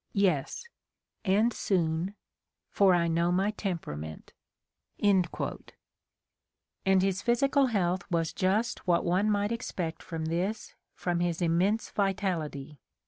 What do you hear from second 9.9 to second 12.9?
from this, from his immense vitality.